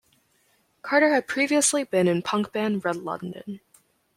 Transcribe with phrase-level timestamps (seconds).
[0.81, 3.59] Carter had previously been in punk band Red London.